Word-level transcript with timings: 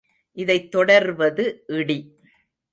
இதைத் 0.31 0.71
தொடர்வது 0.71 1.63
இடி. 1.67 2.19